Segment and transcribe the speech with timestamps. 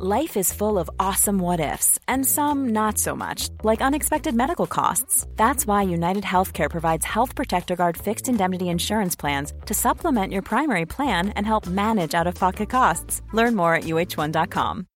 [0.00, 4.68] Life is full of awesome what ifs, and some not so much, like unexpected medical
[4.68, 5.26] costs.
[5.34, 10.42] That's why United Healthcare provides Health Protector Guard fixed indemnity insurance plans to supplement your
[10.42, 13.22] primary plan and help manage out of pocket costs.
[13.32, 14.86] Learn more at uh1.com.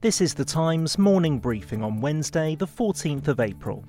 [0.00, 3.84] This is the Times morning briefing on Wednesday, the 14th of April.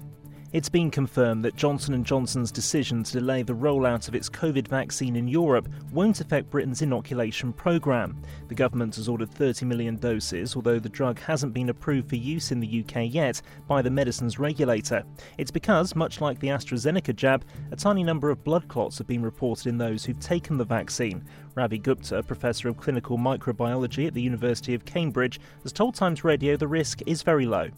[0.58, 4.68] It's been confirmed that Johnson & Johnson's decision to delay the rollout of its COVID
[4.68, 8.20] vaccine in Europe won't affect Britain's inoculation programme.
[8.48, 12.52] The government has ordered 30 million doses, although the drug hasn't been approved for use
[12.52, 15.04] in the UK yet by the medicines regulator.
[15.38, 19.22] It's because, much like the AstraZeneca jab, a tiny number of blood clots have been
[19.22, 21.24] reported in those who've taken the vaccine.
[21.54, 26.58] Ravi Gupta, professor of clinical microbiology at the University of Cambridge, has told Times Radio
[26.58, 27.70] the risk is very low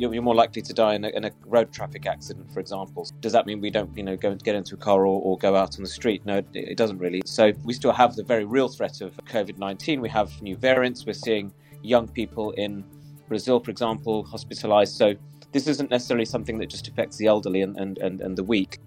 [0.00, 3.06] you're, you're more likely to die in a, in a, road traffic accident, for example.
[3.20, 5.36] Does that mean we don't, you know, go and get into a car or, or
[5.38, 6.24] go out on the street?
[6.24, 7.22] No, it, it doesn't really.
[7.26, 10.00] So we still have the very real threat of COVID-19.
[10.00, 11.04] We have new variants.
[11.04, 12.84] We're seeing young people in
[13.28, 14.96] Brazil, for example, hospitalized.
[14.96, 15.14] So
[15.52, 18.78] this isn't necessarily something that just affects the elderly and, and, and, and the weak.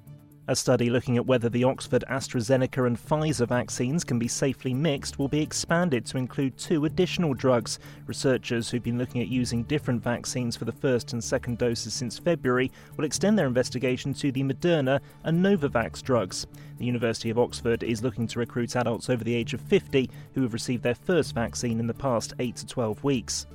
[0.46, 5.18] A study looking at whether the Oxford AstraZeneca and Pfizer vaccines can be safely mixed
[5.18, 7.80] will be expanded to include two additional drugs.
[8.08, 12.20] Researchers who've been looking at using different vaccines for the first and second doses since
[12.20, 16.46] February will extend their investigation to the Moderna and Novavax drugs.
[16.78, 20.42] The University of Oxford is looking to recruit adults over the age of 50 who
[20.42, 23.48] have received their first vaccine in the past 8 to 12 weeks.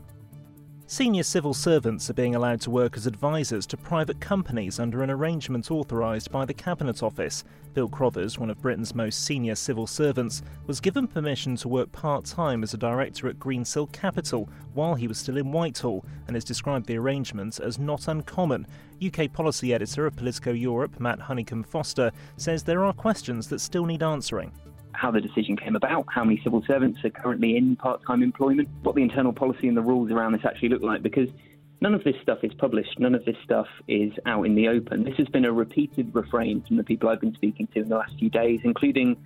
[0.90, 5.10] Senior civil servants are being allowed to work as advisors to private companies under an
[5.10, 7.44] arrangement authorised by the Cabinet Office.
[7.74, 12.24] Bill Crothers, one of Britain's most senior civil servants, was given permission to work part
[12.24, 16.42] time as a director at Greensill Capital while he was still in Whitehall and has
[16.42, 18.66] described the arrangement as not uncommon.
[19.04, 23.84] UK policy editor of Politico Europe, Matt Honeycombe Foster, says there are questions that still
[23.84, 24.52] need answering
[24.98, 28.68] how the decision came about, how many civil servants are currently in part time employment,
[28.82, 31.28] what the internal policy and the rules around this actually look like, because
[31.80, 35.04] none of this stuff is published, none of this stuff is out in the open.
[35.04, 37.96] This has been a repeated refrain from the people I've been speaking to in the
[37.96, 39.16] last few days, including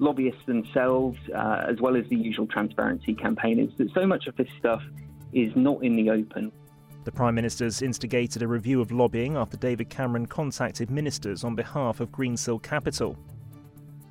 [0.00, 4.48] lobbyists themselves, uh, as well as the usual transparency campaigners, that so much of this
[4.58, 4.82] stuff
[5.32, 6.50] is not in the open.
[7.04, 12.00] The Prime Minister's instigated a review of lobbying after David Cameron contacted ministers on behalf
[12.00, 13.16] of Greensill Capital.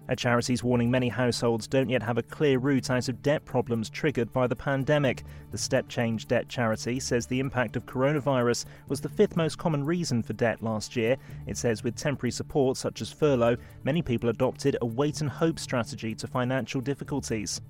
[0.09, 3.92] A charity's warning many households don't yet have a clear route out of debt problems
[3.92, 5.24] triggered by the pandemic.
[5.52, 9.86] The Step Change Debt Charity says the impact of coronavirus was the fifth most common
[9.86, 11.16] reason for debt last year.
[11.46, 15.59] It says with temporary support such as furlough, many people adopted a wait and hope
[15.59, 17.62] strategy to financial difficulties.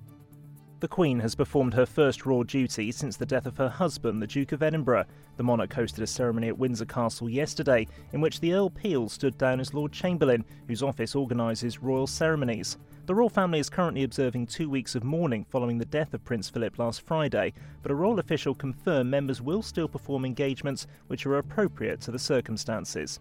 [0.80, 4.26] The Queen has performed her first royal duty since the death of her husband, the
[4.26, 5.04] Duke of Edinburgh.
[5.36, 9.36] The monarch hosted a ceremony at Windsor Castle yesterday in which the Earl Peel stood
[9.36, 12.78] down as Lord Chamberlain, whose office organises royal ceremonies.
[13.04, 16.48] The royal family is currently observing two weeks of mourning following the death of Prince
[16.48, 17.52] Philip last Friday,
[17.82, 22.18] but a royal official confirmed members will still perform engagements which are appropriate to the
[22.18, 23.20] circumstances.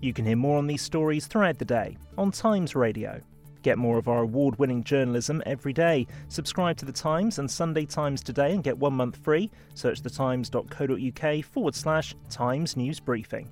[0.00, 3.20] You can hear more on these stories throughout the day on Times Radio.
[3.62, 6.06] Get more of our award winning journalism every day.
[6.28, 9.50] Subscribe to The Times and Sunday Times today and get one month free.
[9.74, 13.50] Search thetimes.co.uk forward slash Times News Briefing.